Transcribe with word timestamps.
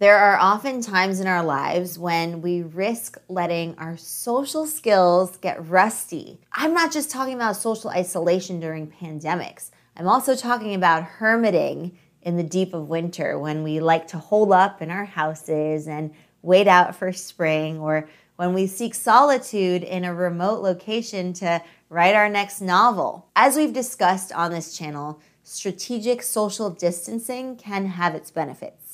There 0.00 0.16
are 0.16 0.38
often 0.38 0.80
times 0.80 1.18
in 1.18 1.26
our 1.26 1.42
lives 1.42 1.98
when 1.98 2.40
we 2.40 2.62
risk 2.62 3.18
letting 3.28 3.76
our 3.78 3.96
social 3.96 4.64
skills 4.64 5.36
get 5.38 5.68
rusty. 5.68 6.40
I'm 6.52 6.72
not 6.72 6.92
just 6.92 7.10
talking 7.10 7.34
about 7.34 7.56
social 7.56 7.90
isolation 7.90 8.60
during 8.60 8.86
pandemics, 8.86 9.70
I'm 9.96 10.06
also 10.06 10.36
talking 10.36 10.74
about 10.74 11.02
hermiting 11.02 11.96
in 12.22 12.36
the 12.36 12.44
deep 12.44 12.72
of 12.72 12.88
winter 12.88 13.36
when 13.40 13.64
we 13.64 13.80
like 13.80 14.06
to 14.08 14.18
hole 14.18 14.52
up 14.52 14.80
in 14.80 14.92
our 14.92 15.04
houses 15.04 15.88
and 15.88 16.12
wait 16.42 16.68
out 16.68 16.94
for 16.94 17.12
spring, 17.12 17.80
or 17.80 18.08
when 18.36 18.54
we 18.54 18.68
seek 18.68 18.94
solitude 18.94 19.82
in 19.82 20.04
a 20.04 20.14
remote 20.14 20.62
location 20.62 21.32
to 21.32 21.60
write 21.88 22.14
our 22.14 22.28
next 22.28 22.60
novel. 22.60 23.28
As 23.34 23.56
we've 23.56 23.72
discussed 23.72 24.32
on 24.32 24.52
this 24.52 24.78
channel, 24.78 25.20
strategic 25.42 26.22
social 26.22 26.70
distancing 26.70 27.56
can 27.56 27.86
have 27.86 28.14
its 28.14 28.30
benefits. 28.30 28.87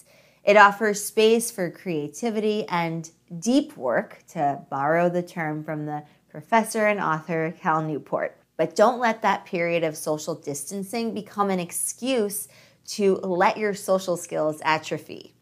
It 0.44 0.58
offers 0.58 1.02
space 1.02 1.50
for 1.50 1.70
creativity 1.70 2.68
and 2.68 3.10
deep 3.38 3.76
work, 3.78 4.22
to 4.28 4.60
borrow 4.70 5.08
the 5.08 5.22
term 5.22 5.64
from 5.64 5.86
the 5.86 6.04
professor 6.28 6.86
and 6.86 7.00
author 7.00 7.54
Cal 7.58 7.82
Newport. 7.82 8.36
But 8.56 8.76
don't 8.76 9.00
let 9.00 9.22
that 9.22 9.46
period 9.46 9.82
of 9.84 9.96
social 9.96 10.34
distancing 10.34 11.14
become 11.14 11.48
an 11.48 11.60
excuse 11.60 12.46
to 12.88 13.16
let 13.16 13.56
your 13.56 13.72
social 13.72 14.16
skills 14.16 14.60
atrophy. 14.64 15.34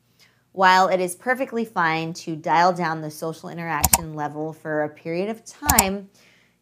While 0.52 0.88
it 0.88 1.00
is 1.00 1.16
perfectly 1.16 1.64
fine 1.64 2.12
to 2.14 2.36
dial 2.36 2.72
down 2.72 3.00
the 3.00 3.10
social 3.10 3.48
interaction 3.48 4.14
level 4.14 4.52
for 4.52 4.84
a 4.84 4.88
period 4.88 5.28
of 5.30 5.44
time, 5.44 6.10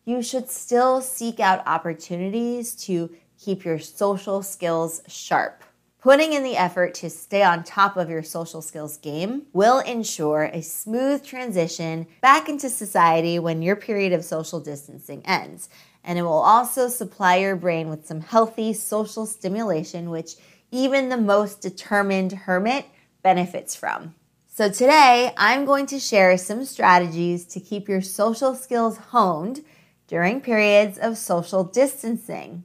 you 0.04 0.22
should 0.22 0.48
still 0.48 1.02
seek 1.02 1.40
out 1.40 1.66
opportunities 1.66 2.74
to 2.86 3.10
keep 3.38 3.64
your 3.64 3.78
social 3.78 4.42
skills 4.42 5.02
sharp. 5.08 5.62
Putting 6.00 6.32
in 6.32 6.42
the 6.42 6.56
effort 6.56 6.94
to 6.94 7.10
stay 7.10 7.42
on 7.42 7.62
top 7.62 7.98
of 7.98 8.08
your 8.08 8.22
social 8.22 8.62
skills 8.62 8.96
game 8.96 9.42
will 9.52 9.80
ensure 9.80 10.44
a 10.44 10.62
smooth 10.62 11.22
transition 11.22 12.06
back 12.22 12.48
into 12.48 12.70
society 12.70 13.38
when 13.38 13.60
your 13.60 13.76
period 13.76 14.14
of 14.14 14.24
social 14.24 14.60
distancing 14.60 15.20
ends. 15.26 15.68
And 16.02 16.18
it 16.18 16.22
will 16.22 16.32
also 16.32 16.88
supply 16.88 17.36
your 17.36 17.54
brain 17.54 17.90
with 17.90 18.06
some 18.06 18.22
healthy 18.22 18.72
social 18.72 19.26
stimulation, 19.26 20.08
which 20.08 20.36
even 20.70 21.10
the 21.10 21.18
most 21.18 21.60
determined 21.60 22.32
hermit 22.32 22.86
benefits 23.22 23.76
from. 23.76 24.14
So, 24.46 24.70
today 24.70 25.34
I'm 25.36 25.66
going 25.66 25.84
to 25.86 26.00
share 26.00 26.38
some 26.38 26.64
strategies 26.64 27.44
to 27.46 27.60
keep 27.60 27.90
your 27.90 28.00
social 28.00 28.54
skills 28.54 28.96
honed 28.96 29.62
during 30.06 30.40
periods 30.40 30.96
of 30.96 31.18
social 31.18 31.62
distancing. 31.62 32.64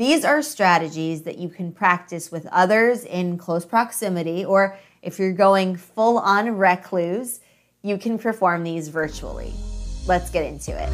These 0.00 0.24
are 0.24 0.40
strategies 0.40 1.24
that 1.24 1.36
you 1.36 1.50
can 1.50 1.72
practice 1.72 2.32
with 2.32 2.46
others 2.46 3.04
in 3.04 3.36
close 3.36 3.66
proximity, 3.66 4.46
or 4.46 4.78
if 5.02 5.18
you're 5.18 5.34
going 5.34 5.76
full 5.76 6.18
on 6.18 6.56
recluse, 6.56 7.40
you 7.82 7.98
can 7.98 8.18
perform 8.18 8.64
these 8.64 8.88
virtually. 8.88 9.52
Let's 10.06 10.30
get 10.30 10.46
into 10.46 10.72
it. 10.72 10.88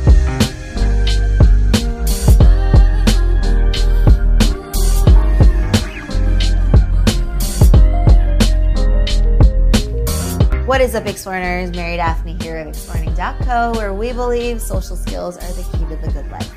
What 10.66 10.80
is 10.80 10.96
up, 10.96 11.04
Explearners? 11.04 11.72
Mary 11.76 11.96
Daphne 11.96 12.36
here 12.42 12.58
of 12.58 12.66
Explearning.co, 12.66 13.74
where 13.78 13.94
we 13.94 14.12
believe 14.12 14.60
social 14.60 14.96
skills 14.96 15.36
are 15.36 15.52
the 15.52 15.62
key 15.78 15.84
to 15.84 15.94
the 15.94 16.10
good 16.12 16.28
life. 16.28 16.52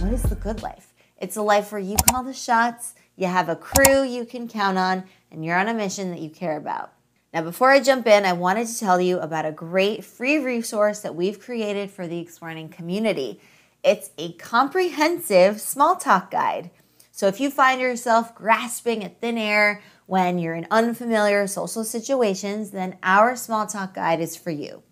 What 0.00 0.12
is 0.12 0.22
the 0.22 0.36
good 0.36 0.62
life? 0.62 0.89
It's 1.20 1.36
a 1.36 1.42
life 1.42 1.70
where 1.70 1.80
you 1.80 1.96
call 2.10 2.24
the 2.24 2.32
shots, 2.32 2.94
you 3.14 3.26
have 3.26 3.50
a 3.50 3.56
crew 3.56 4.02
you 4.02 4.24
can 4.24 4.48
count 4.48 4.78
on, 4.78 5.04
and 5.30 5.44
you're 5.44 5.58
on 5.58 5.68
a 5.68 5.74
mission 5.74 6.10
that 6.10 6.20
you 6.20 6.30
care 6.30 6.56
about. 6.56 6.94
Now, 7.34 7.42
before 7.42 7.70
I 7.70 7.80
jump 7.80 8.06
in, 8.06 8.24
I 8.24 8.32
wanted 8.32 8.66
to 8.68 8.78
tell 8.78 8.98
you 8.98 9.20
about 9.20 9.44
a 9.44 9.52
great 9.52 10.02
free 10.02 10.38
resource 10.38 11.00
that 11.00 11.14
we've 11.14 11.38
created 11.38 11.90
for 11.90 12.08
the 12.08 12.18
Explearning 12.18 12.70
community. 12.70 13.38
It's 13.84 14.10
a 14.16 14.32
comprehensive 14.32 15.60
small 15.60 15.96
talk 15.96 16.30
guide. 16.30 16.70
So, 17.12 17.26
if 17.26 17.38
you 17.38 17.50
find 17.50 17.82
yourself 17.82 18.34
grasping 18.34 19.04
at 19.04 19.20
thin 19.20 19.36
air 19.36 19.82
when 20.06 20.38
you're 20.38 20.54
in 20.54 20.66
unfamiliar 20.70 21.46
social 21.46 21.84
situations, 21.84 22.70
then 22.70 22.96
our 23.02 23.36
small 23.36 23.66
talk 23.66 23.92
guide 23.92 24.20
is 24.20 24.36
for 24.36 24.50
you. 24.50 24.82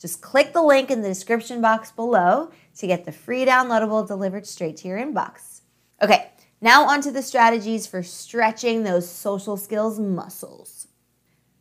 Just 0.00 0.22
click 0.22 0.54
the 0.54 0.62
link 0.62 0.90
in 0.90 1.02
the 1.02 1.08
description 1.08 1.60
box 1.60 1.92
below 1.92 2.50
to 2.78 2.86
get 2.86 3.04
the 3.04 3.12
free 3.12 3.44
downloadable 3.44 4.06
delivered 4.06 4.46
straight 4.46 4.78
to 4.78 4.88
your 4.88 4.98
inbox. 4.98 5.53
Okay, 6.02 6.30
now 6.60 6.84
onto 6.88 7.10
the 7.10 7.22
strategies 7.22 7.86
for 7.86 8.02
stretching 8.02 8.82
those 8.82 9.08
social 9.08 9.56
skills 9.56 9.98
muscles. 9.98 10.88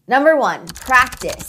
Number 0.07 0.35
one, 0.35 0.67
practice 0.67 1.47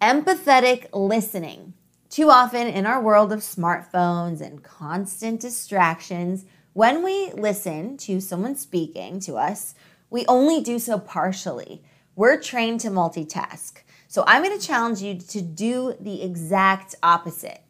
empathetic 0.00 0.86
listening. 0.92 1.74
Too 2.08 2.30
often 2.30 2.66
in 2.66 2.86
our 2.86 3.00
world 3.00 3.32
of 3.32 3.40
smartphones 3.40 4.40
and 4.40 4.62
constant 4.62 5.40
distractions, 5.40 6.44
when 6.72 7.02
we 7.04 7.32
listen 7.32 7.96
to 7.98 8.20
someone 8.20 8.56
speaking 8.56 9.20
to 9.20 9.36
us, 9.36 9.74
we 10.08 10.24
only 10.26 10.60
do 10.60 10.78
so 10.78 10.98
partially. 10.98 11.82
We're 12.16 12.40
trained 12.40 12.80
to 12.80 12.90
multitask. 12.90 13.82
So 14.08 14.24
I'm 14.26 14.42
going 14.42 14.58
to 14.58 14.66
challenge 14.66 15.02
you 15.02 15.18
to 15.18 15.42
do 15.42 15.94
the 16.00 16.22
exact 16.22 16.94
opposite. 17.02 17.62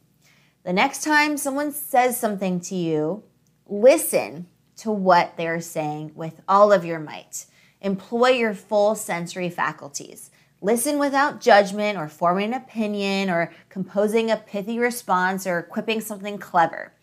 The 0.63 0.73
next 0.73 1.03
time 1.03 1.37
someone 1.37 1.71
says 1.71 2.17
something 2.17 2.59
to 2.61 2.75
you, 2.75 3.23
listen 3.71 4.45
to 4.75 4.91
what 4.91 5.37
they're 5.37 5.61
saying 5.61 6.11
with 6.13 6.41
all 6.47 6.71
of 6.73 6.83
your 6.83 6.99
might. 6.99 7.45
Employ 7.79 8.31
your 8.31 8.53
full 8.53 8.95
sensory 8.95 9.49
faculties. 9.49 10.29
Listen 10.61 10.99
without 10.99 11.41
judgment 11.41 11.97
or 11.97 12.07
forming 12.07 12.53
an 12.53 12.61
opinion 12.61 13.29
or 13.29 13.51
composing 13.69 14.29
a 14.29 14.37
pithy 14.37 14.77
response 14.77 15.47
or 15.47 15.63
quipping 15.63 16.01
something 16.01 16.37
clever. 16.37 16.93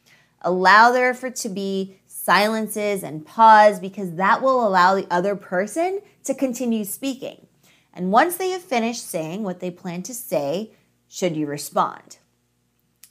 Allow 0.42 0.92
there 0.92 1.14
for 1.14 1.30
to 1.30 1.48
be 1.48 1.98
silences 2.06 3.02
and 3.02 3.26
pause 3.26 3.80
because 3.80 4.14
that 4.14 4.42
will 4.42 4.64
allow 4.64 4.94
the 4.94 5.08
other 5.10 5.34
person 5.34 6.00
to 6.24 6.34
continue 6.34 6.84
speaking. 6.84 7.46
And 7.92 8.12
once 8.12 8.36
they 8.36 8.50
have 8.50 8.62
finished 8.62 9.04
saying 9.04 9.42
what 9.42 9.58
they 9.58 9.70
plan 9.70 10.02
to 10.04 10.14
say, 10.14 10.72
should 11.08 11.36
you 11.36 11.46
respond? 11.46 12.18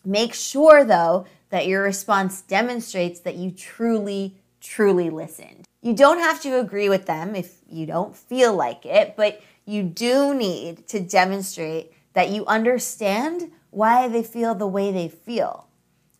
Make 0.06 0.34
sure, 0.34 0.86
though, 0.86 1.26
that 1.50 1.68
your 1.68 1.84
response 1.84 2.42
demonstrates 2.42 3.20
that 3.22 3.36
you 3.36 3.52
truly 3.52 4.38
truly 4.60 5.10
listened. 5.10 5.66
You 5.82 5.94
don't 5.94 6.20
have 6.20 6.42
to 6.42 6.60
agree 6.60 6.90
with 6.90 7.06
them 7.06 7.36
if 7.36 7.60
you 7.70 7.86
don't 7.86 8.16
feel 8.16 8.54
like 8.54 8.86
it, 8.86 9.16
but 9.16 9.42
you 9.66 9.84
do 9.84 10.34
need 10.34 10.88
to 10.88 11.00
demonstrate 11.00 11.94
that 12.14 12.30
you 12.30 12.46
understand 12.46 13.52
why 13.70 14.08
they 14.08 14.24
feel 14.24 14.56
the 14.56 14.68
way 14.68 14.92
they 14.92 15.08
feel. 15.08 15.68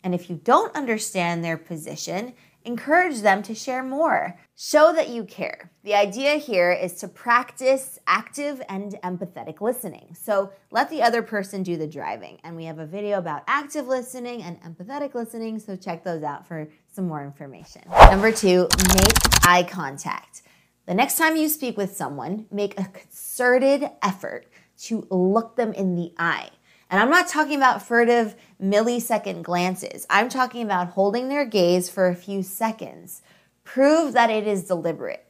And 0.04 0.14
if 0.14 0.30
you 0.30 0.40
don't 0.44 0.74
understand 0.76 1.44
their 1.44 1.58
position, 1.58 2.34
encourage 2.64 3.20
them 3.20 3.42
to 3.42 3.54
share 3.54 3.82
more. 3.82 4.38
Show 4.56 4.92
that 4.92 5.08
you 5.08 5.24
care. 5.24 5.70
The 5.84 5.94
idea 5.94 6.36
here 6.36 6.72
is 6.72 6.94
to 6.96 7.08
practice 7.08 7.98
active 8.06 8.60
and 8.68 8.92
empathetic 9.04 9.60
listening. 9.60 10.14
So 10.14 10.52
let 10.70 10.90
the 10.90 11.02
other 11.02 11.22
person 11.22 11.62
do 11.62 11.76
the 11.76 11.86
driving. 11.86 12.38
And 12.44 12.56
we 12.56 12.64
have 12.64 12.78
a 12.78 12.86
video 12.86 13.18
about 13.18 13.44
active 13.46 13.86
listening 13.86 14.42
and 14.42 14.60
empathetic 14.62 15.14
listening, 15.14 15.58
so 15.58 15.76
check 15.76 16.04
those 16.04 16.22
out 16.22 16.46
for 16.46 16.68
some 16.90 17.06
more 17.06 17.24
information. 17.24 17.82
Number 18.10 18.32
two, 18.32 18.68
make 18.94 19.46
eye 19.46 19.66
contact. 19.68 20.42
The 20.86 20.94
next 20.94 21.18
time 21.18 21.36
you 21.36 21.48
speak 21.48 21.76
with 21.76 21.94
someone, 21.94 22.46
make 22.50 22.78
a 22.80 22.84
concerted 22.84 23.90
effort 24.02 24.46
to 24.84 25.06
look 25.10 25.56
them 25.56 25.72
in 25.72 25.94
the 25.96 26.12
eye. 26.18 26.50
And 26.90 27.00
I'm 27.00 27.10
not 27.10 27.28
talking 27.28 27.56
about 27.56 27.82
furtive 27.82 28.34
millisecond 28.62 29.42
glances. 29.42 30.06
I'm 30.08 30.28
talking 30.28 30.62
about 30.62 30.90
holding 30.90 31.28
their 31.28 31.44
gaze 31.44 31.90
for 31.90 32.08
a 32.08 32.14
few 32.14 32.42
seconds. 32.42 33.22
Prove 33.64 34.14
that 34.14 34.30
it 34.30 34.46
is 34.46 34.64
deliberate. 34.64 35.26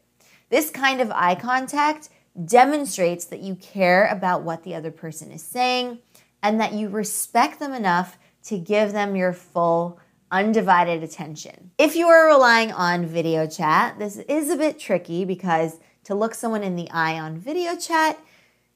This 0.51 0.71
kind 0.71 1.01
of 1.01 1.11
eye 1.11 1.35
contact 1.35 2.11
demonstrates 2.45 3.25
that 3.27 3.41
you 3.41 3.57
care 3.57 4.07
about 4.07 4.43
what 4.43 4.63
the 4.63 4.75
other 4.75 4.93
person 4.93 5.33
is 5.33 5.43
saying 5.43 5.99
and 6.43 6.61
that 6.61 6.73
you 6.73 6.89
respect 6.89 7.59
them 7.59 7.73
enough 7.73 8.19
to 8.45 8.59
give 8.59 8.93
them 8.93 9.17
your 9.17 9.33
full 9.33 9.99
undivided 10.31 11.03
attention. 11.03 11.73
If 11.79 11.97
you 11.97 12.07
are 12.07 12.27
relying 12.27 12.71
on 12.71 13.07
video 13.07 13.47
chat, 13.47 13.99
this 13.99 14.17
is 14.17 14.51
a 14.51 14.57
bit 14.57 14.79
tricky 14.79 15.25
because 15.25 15.79
to 16.05 16.15
look 16.15 16.35
someone 16.35 16.63
in 16.63 16.77
the 16.77 16.89
eye 16.91 17.19
on 17.19 17.39
video 17.39 17.77
chat, 17.77 18.19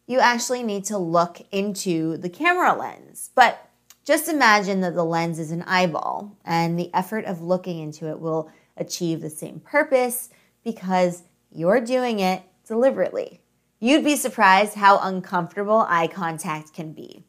you 0.07 0.21
actually 0.21 0.63
need 0.63 0.85
to 0.87 0.99
look 0.99 1.41
into 1.51 2.17
the 2.17 2.29
camera 2.29 2.75
lens. 2.75 3.31
But 3.35 3.69
just 4.05 4.29
imagine 4.29 4.81
that 4.81 4.95
the 4.95 5.05
lens 5.05 5.39
is 5.39 5.51
an 5.53 5.63
eyeball 5.63 6.37
and 6.45 6.79
the 6.79 6.93
effort 6.93 7.25
of 7.25 7.41
looking 7.41 7.79
into 7.79 8.09
it 8.09 8.21
will 8.21 8.51
achieve 8.77 9.21
the 9.21 9.31
same 9.31 9.61
purpose 9.61 10.31
because 10.65 11.23
you're 11.51 11.81
doing 11.81 12.19
it 12.21 12.43
deliberately. 12.67 13.41
You'd 13.79 14.05
be 14.05 14.17
surprised 14.17 14.75
how 14.75 14.99
uncomfortable 14.99 15.87
eye 15.89 16.07
contact 16.09 16.73
can 16.73 16.93
be, 16.93 17.25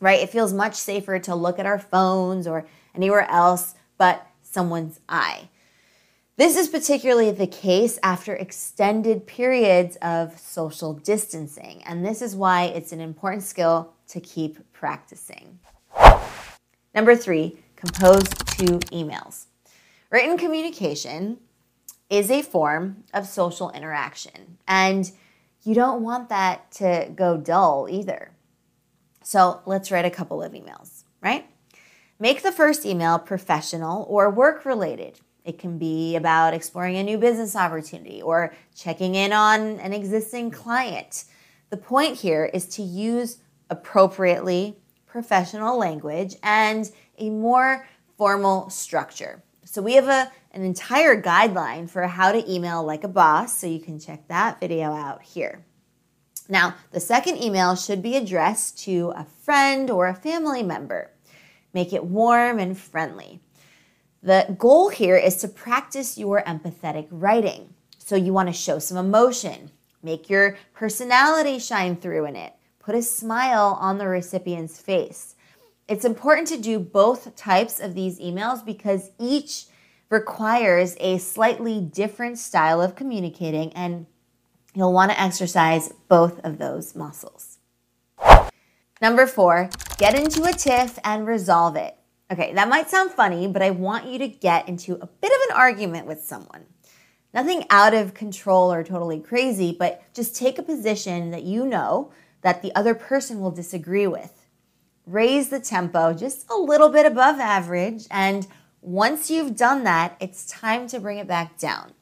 right? 0.00 0.20
It 0.20 0.30
feels 0.30 0.52
much 0.52 0.74
safer 0.74 1.18
to 1.20 1.34
look 1.34 1.58
at 1.58 1.66
our 1.66 1.78
phones 1.78 2.46
or 2.46 2.66
anywhere 2.94 3.30
else 3.30 3.74
but 3.98 4.26
someone's 4.42 5.00
eye. 5.08 5.48
This 6.38 6.56
is 6.56 6.68
particularly 6.68 7.32
the 7.32 7.48
case 7.48 7.98
after 8.00 8.32
extended 8.32 9.26
periods 9.26 9.96
of 9.96 10.38
social 10.38 10.92
distancing, 10.92 11.82
and 11.84 12.06
this 12.06 12.22
is 12.22 12.36
why 12.36 12.66
it's 12.66 12.92
an 12.92 13.00
important 13.00 13.42
skill 13.42 13.92
to 14.06 14.20
keep 14.20 14.72
practicing. 14.72 15.58
Number 16.94 17.16
three, 17.16 17.58
compose 17.74 18.28
two 18.46 18.78
emails. 18.92 19.46
Written 20.10 20.38
communication 20.38 21.38
is 22.08 22.30
a 22.30 22.42
form 22.42 23.02
of 23.12 23.26
social 23.26 23.72
interaction, 23.72 24.58
and 24.68 25.10
you 25.64 25.74
don't 25.74 26.04
want 26.04 26.28
that 26.28 26.70
to 26.74 27.10
go 27.16 27.36
dull 27.36 27.88
either. 27.90 28.30
So 29.24 29.60
let's 29.66 29.90
write 29.90 30.04
a 30.04 30.10
couple 30.10 30.40
of 30.40 30.52
emails, 30.52 31.02
right? 31.20 31.50
Make 32.20 32.44
the 32.44 32.52
first 32.52 32.86
email 32.86 33.18
professional 33.18 34.06
or 34.08 34.30
work 34.30 34.64
related. 34.64 35.18
It 35.48 35.58
can 35.58 35.78
be 35.78 36.14
about 36.14 36.52
exploring 36.52 36.98
a 36.98 37.02
new 37.02 37.16
business 37.16 37.56
opportunity 37.56 38.20
or 38.20 38.52
checking 38.76 39.14
in 39.14 39.32
on 39.32 39.80
an 39.80 39.94
existing 39.94 40.50
client. 40.50 41.24
The 41.70 41.78
point 41.78 42.16
here 42.16 42.44
is 42.52 42.66
to 42.76 42.82
use 42.82 43.38
appropriately 43.70 44.76
professional 45.06 45.78
language 45.78 46.36
and 46.42 46.90
a 47.16 47.30
more 47.30 47.88
formal 48.18 48.68
structure. 48.68 49.42
So 49.64 49.80
we 49.80 49.94
have 49.94 50.08
a, 50.08 50.30
an 50.52 50.64
entire 50.64 51.20
guideline 51.22 51.88
for 51.88 52.06
how 52.06 52.30
to 52.30 52.52
email 52.52 52.84
like 52.84 53.04
a 53.04 53.08
boss, 53.08 53.58
so 53.58 53.66
you 53.66 53.80
can 53.80 53.98
check 53.98 54.28
that 54.28 54.60
video 54.60 54.92
out 54.92 55.22
here. 55.22 55.64
Now, 56.46 56.74
the 56.90 57.00
second 57.00 57.42
email 57.42 57.74
should 57.74 58.02
be 58.02 58.16
addressed 58.16 58.78
to 58.80 59.14
a 59.16 59.24
friend 59.24 59.88
or 59.88 60.08
a 60.08 60.14
family 60.14 60.62
member. 60.62 61.10
Make 61.72 61.94
it 61.94 62.04
warm 62.04 62.58
and 62.58 62.76
friendly. 62.76 63.40
The 64.22 64.56
goal 64.58 64.88
here 64.88 65.16
is 65.16 65.36
to 65.38 65.48
practice 65.48 66.18
your 66.18 66.42
empathetic 66.42 67.06
writing. 67.10 67.74
So 67.98 68.16
you 68.16 68.32
want 68.32 68.48
to 68.48 68.52
show 68.52 68.78
some 68.78 68.96
emotion, 68.96 69.70
make 70.02 70.28
your 70.28 70.56
personality 70.72 71.58
shine 71.58 71.96
through 71.96 72.24
in 72.24 72.36
it, 72.36 72.54
put 72.78 72.94
a 72.94 73.02
smile 73.02 73.76
on 73.80 73.98
the 73.98 74.08
recipient's 74.08 74.80
face. 74.80 75.36
It's 75.86 76.04
important 76.04 76.48
to 76.48 76.58
do 76.58 76.78
both 76.78 77.36
types 77.36 77.80
of 77.80 77.94
these 77.94 78.18
emails 78.18 78.64
because 78.64 79.10
each 79.18 79.66
requires 80.10 80.96
a 81.00 81.18
slightly 81.18 81.80
different 81.80 82.38
style 82.38 82.80
of 82.80 82.96
communicating, 82.96 83.72
and 83.74 84.06
you'll 84.74 84.92
want 84.92 85.12
to 85.12 85.20
exercise 85.20 85.92
both 86.08 86.40
of 86.44 86.58
those 86.58 86.96
muscles. 86.96 87.58
Number 89.00 89.26
four, 89.26 89.70
get 89.98 90.18
into 90.18 90.44
a 90.44 90.52
tiff 90.52 90.98
and 91.04 91.26
resolve 91.26 91.76
it. 91.76 91.97
Okay, 92.30 92.52
that 92.52 92.68
might 92.68 92.90
sound 92.90 93.10
funny, 93.10 93.48
but 93.48 93.62
I 93.62 93.70
want 93.70 94.06
you 94.06 94.18
to 94.18 94.28
get 94.28 94.68
into 94.68 94.94
a 94.94 95.06
bit 95.06 95.32
of 95.32 95.50
an 95.50 95.56
argument 95.56 96.06
with 96.06 96.22
someone. 96.22 96.66
Nothing 97.32 97.64
out 97.70 97.94
of 97.94 98.12
control 98.12 98.70
or 98.72 98.84
totally 98.84 99.18
crazy, 99.18 99.74
but 99.78 100.02
just 100.12 100.36
take 100.36 100.58
a 100.58 100.62
position 100.62 101.30
that 101.30 101.44
you 101.44 101.64
know 101.66 102.12
that 102.42 102.60
the 102.60 102.74
other 102.74 102.94
person 102.94 103.40
will 103.40 103.50
disagree 103.50 104.06
with. 104.06 104.46
Raise 105.06 105.48
the 105.48 105.60
tempo 105.60 106.12
just 106.12 106.50
a 106.50 106.56
little 106.56 106.90
bit 106.90 107.06
above 107.06 107.40
average, 107.40 108.06
and 108.10 108.46
once 108.82 109.30
you've 109.30 109.56
done 109.56 109.84
that, 109.84 110.16
it's 110.20 110.44
time 110.46 110.86
to 110.88 111.00
bring 111.00 111.16
it 111.16 111.26
back 111.26 111.58
down. 111.58 111.92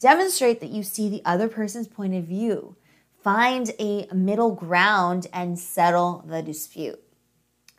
Demonstrate 0.00 0.60
that 0.60 0.70
you 0.70 0.82
see 0.82 1.08
the 1.08 1.22
other 1.24 1.46
person's 1.46 1.86
point 1.86 2.14
of 2.14 2.24
view. 2.24 2.74
Find 3.22 3.70
a 3.78 4.08
middle 4.12 4.50
ground 4.50 5.28
and 5.32 5.56
settle 5.56 6.24
the 6.26 6.42
dispute. 6.42 7.00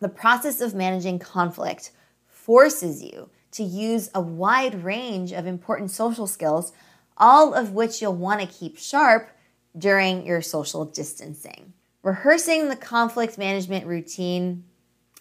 The 0.03 0.09
process 0.09 0.59
of 0.59 0.75
managing 0.75 1.17
conflict 1.17 1.91
forces 2.27 3.01
you 3.01 3.29
to 3.51 3.63
use 3.63 4.09
a 4.13 4.19
wide 4.19 4.83
range 4.83 5.31
of 5.31 5.47
important 5.47 5.91
social 5.91 6.27
skills, 6.27 6.73
all 7.15 7.53
of 7.53 7.71
which 7.71 8.01
you'll 8.01 8.13
want 8.13 8.41
to 8.41 8.45
keep 8.45 8.77
sharp 8.77 9.29
during 9.77 10.25
your 10.25 10.41
social 10.41 10.83
distancing. 10.83 11.71
Rehearsing 12.01 12.67
the 12.67 12.75
conflict 12.75 13.37
management 13.37 13.85
routine 13.85 14.65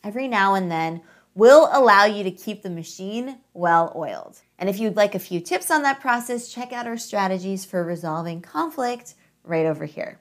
every 0.03 0.27
now 0.27 0.55
and 0.55 0.69
then 0.69 1.01
will 1.37 1.69
allow 1.73 2.05
you 2.05 2.25
to 2.25 2.33
keep 2.33 2.65
the 2.65 2.69
machine 2.69 3.39
well 3.55 3.93
oiled. 3.95 4.41
And 4.59 4.69
if 4.69 4.81
you'd 4.81 4.97
like 4.97 5.15
a 5.15 5.21
few 5.21 5.39
tips 5.39 5.71
on 5.71 5.83
that 5.83 6.01
process, 6.01 6.53
check 6.53 6.73
out 6.73 6.89
our 6.89 6.99
strategies 6.99 7.65
for 7.65 7.85
resolving 7.85 8.41
conflict 8.41 9.15
right 9.45 9.65
over 9.65 9.85
here. 9.85 10.19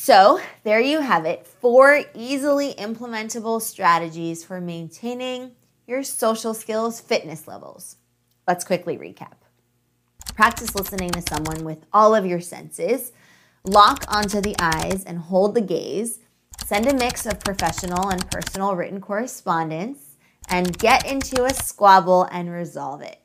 So, 0.00 0.40
there 0.62 0.80
you 0.80 1.00
have 1.00 1.26
it 1.26 1.44
four 1.44 2.04
easily 2.14 2.72
implementable 2.74 3.60
strategies 3.60 4.44
for 4.44 4.60
maintaining 4.60 5.50
your 5.88 6.04
social 6.04 6.54
skills 6.54 7.00
fitness 7.00 7.48
levels. 7.48 7.96
Let's 8.46 8.64
quickly 8.64 8.96
recap. 8.96 9.34
Practice 10.36 10.76
listening 10.76 11.10
to 11.10 11.20
someone 11.28 11.64
with 11.64 11.84
all 11.92 12.14
of 12.14 12.24
your 12.24 12.40
senses. 12.40 13.10
Lock 13.64 14.04
onto 14.06 14.40
the 14.40 14.54
eyes 14.60 15.02
and 15.04 15.18
hold 15.18 15.56
the 15.56 15.60
gaze. 15.60 16.20
Send 16.64 16.86
a 16.86 16.94
mix 16.94 17.26
of 17.26 17.40
professional 17.40 18.08
and 18.08 18.30
personal 18.30 18.76
written 18.76 19.00
correspondence 19.00 20.16
and 20.48 20.78
get 20.78 21.10
into 21.10 21.44
a 21.44 21.52
squabble 21.52 22.28
and 22.30 22.52
resolve 22.52 23.02
it. 23.02 23.20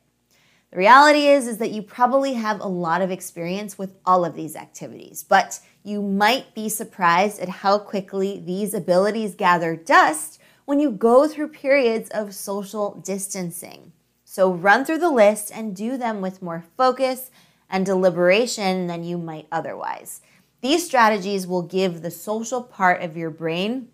The 0.72 0.78
reality 0.78 1.28
is 1.28 1.46
is 1.46 1.58
that 1.58 1.70
you 1.70 1.82
probably 1.82 2.34
have 2.34 2.58
a 2.58 2.66
lot 2.66 3.00
of 3.00 3.12
experience 3.12 3.78
with 3.78 3.94
all 4.04 4.24
of 4.24 4.34
these 4.34 4.56
activities, 4.56 5.22
but 5.22 5.60
you 5.84 6.00
might 6.00 6.54
be 6.54 6.68
surprised 6.68 7.38
at 7.38 7.48
how 7.48 7.78
quickly 7.78 8.42
these 8.44 8.72
abilities 8.72 9.34
gather 9.34 9.76
dust 9.76 10.40
when 10.64 10.80
you 10.80 10.90
go 10.90 11.28
through 11.28 11.48
periods 11.48 12.08
of 12.10 12.34
social 12.34 13.02
distancing. 13.04 13.92
So 14.24 14.50
run 14.50 14.86
through 14.86 14.98
the 14.98 15.10
list 15.10 15.52
and 15.54 15.76
do 15.76 15.98
them 15.98 16.22
with 16.22 16.42
more 16.42 16.64
focus 16.78 17.30
and 17.68 17.84
deliberation 17.84 18.86
than 18.86 19.04
you 19.04 19.18
might 19.18 19.46
otherwise. 19.52 20.22
These 20.62 20.86
strategies 20.86 21.46
will 21.46 21.62
give 21.62 22.00
the 22.00 22.10
social 22.10 22.62
part 22.62 23.02
of 23.02 23.16
your 23.16 23.30
brain 23.30 23.88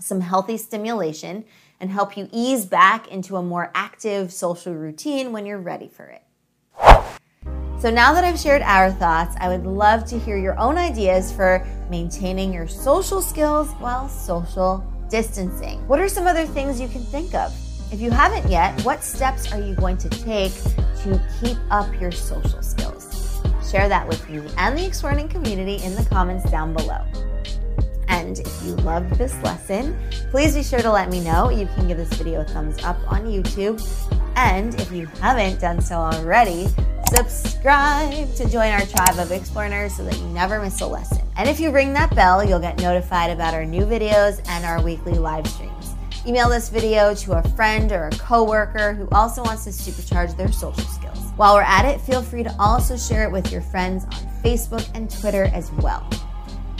some 0.00 0.20
healthy 0.20 0.56
stimulation 0.56 1.44
and 1.78 1.90
help 1.90 2.16
you 2.16 2.28
ease 2.32 2.66
back 2.66 3.06
into 3.06 3.36
a 3.36 3.42
more 3.42 3.70
active 3.74 4.32
social 4.32 4.74
routine 4.74 5.30
when 5.30 5.46
you're 5.46 5.58
ready 5.58 5.86
for 5.86 6.06
it. 6.06 6.22
So 7.78 7.92
now 7.92 8.12
that 8.12 8.24
I've 8.24 8.40
shared 8.40 8.62
our 8.62 8.90
thoughts, 8.90 9.36
I 9.38 9.48
would 9.48 9.64
love 9.64 10.04
to 10.06 10.18
hear 10.18 10.36
your 10.36 10.58
own 10.58 10.76
ideas 10.76 11.30
for 11.30 11.64
maintaining 11.88 12.52
your 12.52 12.66
social 12.66 13.22
skills 13.22 13.70
while 13.78 14.08
social 14.08 14.84
distancing. 15.08 15.86
What 15.86 16.00
are 16.00 16.08
some 16.08 16.26
other 16.26 16.44
things 16.44 16.80
you 16.80 16.88
can 16.88 17.04
think 17.04 17.36
of? 17.36 17.54
If 17.92 18.00
you 18.00 18.10
haven't 18.10 18.50
yet, 18.50 18.80
what 18.82 19.04
steps 19.04 19.52
are 19.52 19.60
you 19.60 19.76
going 19.76 19.96
to 19.98 20.08
take 20.08 20.52
to 21.02 21.22
keep 21.40 21.56
up 21.70 21.88
your 22.00 22.10
social 22.10 22.62
skills? 22.62 23.40
Share 23.70 23.88
that 23.88 24.08
with 24.08 24.28
me 24.28 24.42
and 24.56 24.76
the 24.76 24.84
Explearning 24.84 25.28
community 25.28 25.76
in 25.84 25.94
the 25.94 26.04
comments 26.10 26.50
down 26.50 26.74
below. 26.74 27.04
And 28.08 28.40
if 28.40 28.62
you 28.64 28.74
loved 28.76 29.14
this 29.14 29.40
lesson, 29.44 29.96
please 30.32 30.56
be 30.56 30.64
sure 30.64 30.80
to 30.80 30.90
let 30.90 31.10
me 31.10 31.20
know. 31.20 31.50
You 31.50 31.66
can 31.76 31.86
give 31.86 31.96
this 31.96 32.12
video 32.14 32.40
a 32.40 32.44
thumbs 32.44 32.82
up 32.82 32.98
on 33.06 33.26
YouTube. 33.26 33.80
And 34.34 34.74
if 34.80 34.90
you 34.90 35.06
haven't 35.20 35.60
done 35.60 35.80
so 35.80 35.96
already, 35.96 36.66
subscribe 37.08 38.34
to 38.34 38.48
join 38.48 38.70
our 38.70 38.84
tribe 38.86 39.18
of 39.18 39.28
explearners 39.28 39.92
so 39.92 40.04
that 40.04 40.16
you 40.18 40.26
never 40.28 40.60
miss 40.60 40.80
a 40.80 40.86
lesson. 40.86 41.26
And 41.36 41.48
if 41.48 41.58
you 41.60 41.70
ring 41.70 41.92
that 41.94 42.14
bell, 42.14 42.44
you'll 42.44 42.60
get 42.60 42.78
notified 42.78 43.30
about 43.30 43.54
our 43.54 43.64
new 43.64 43.82
videos 43.82 44.40
and 44.48 44.64
our 44.64 44.82
weekly 44.82 45.14
live 45.14 45.46
streams. 45.46 45.94
Email 46.26 46.48
this 46.48 46.68
video 46.68 47.14
to 47.14 47.32
a 47.32 47.42
friend 47.50 47.90
or 47.92 48.08
a 48.08 48.10
coworker 48.18 48.92
who 48.92 49.08
also 49.10 49.42
wants 49.42 49.64
to 49.64 49.70
supercharge 49.70 50.36
their 50.36 50.52
social 50.52 50.84
skills. 50.84 51.18
While 51.36 51.54
we're 51.54 51.62
at 51.62 51.84
it, 51.84 52.00
feel 52.00 52.22
free 52.22 52.42
to 52.42 52.54
also 52.58 52.96
share 52.96 53.24
it 53.24 53.32
with 53.32 53.50
your 53.50 53.62
friends 53.62 54.04
on 54.04 54.42
Facebook 54.42 54.86
and 54.94 55.10
Twitter 55.10 55.44
as 55.54 55.70
well. 55.72 56.08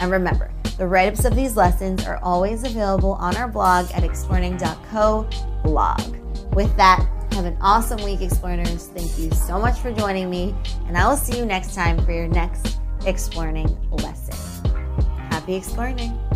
And 0.00 0.11
remember, 0.11 0.50
the 0.76 0.87
write 0.87 1.12
ups 1.12 1.25
of 1.25 1.35
these 1.35 1.56
lessons 1.56 2.04
are 2.04 2.18
always 2.23 2.64
available 2.64 3.12
on 3.12 3.37
our 3.37 3.49
blog 3.49 3.90
at 3.92 4.04
explearning.co 4.04 5.28
blog. 5.62 6.00
With 6.54 6.76
that, 6.76 7.08
have 7.32 7.44
an 7.44 7.56
awesome 7.61 8.02
week, 8.04 8.20
Explearners. 8.20 8.88
Thank 8.88 9.18
you 9.18 9.30
so 9.30 9.58
much 9.58 9.78
for 9.78 9.92
joining 9.92 10.28
me, 10.28 10.54
and 10.87 10.97
I 10.97 11.08
will 11.08 11.16
see 11.16 11.38
you 11.38 11.47
next 11.47 11.75
time 11.75 12.04
for 12.04 12.12
your 12.12 12.28
next 12.28 12.78
Explearning 13.06 13.76
lesson. 13.90 14.35
Happy 15.30 15.54
explearning! 15.54 16.27